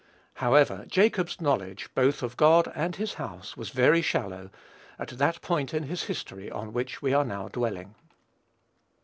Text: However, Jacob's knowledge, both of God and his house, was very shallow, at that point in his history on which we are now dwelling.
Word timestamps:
However, 0.41 0.85
Jacob's 0.87 1.39
knowledge, 1.39 1.87
both 1.93 2.23
of 2.23 2.35
God 2.35 2.71
and 2.73 2.95
his 2.95 3.13
house, 3.21 3.55
was 3.55 3.69
very 3.69 4.01
shallow, 4.01 4.49
at 4.97 5.09
that 5.09 5.41
point 5.41 5.75
in 5.75 5.83
his 5.83 6.05
history 6.05 6.49
on 6.49 6.73
which 6.73 7.03
we 7.03 7.13
are 7.13 7.23
now 7.23 7.49
dwelling. 7.49 7.93